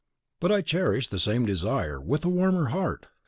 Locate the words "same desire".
1.19-2.01